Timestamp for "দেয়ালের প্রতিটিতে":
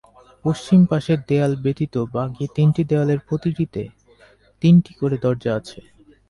2.89-3.81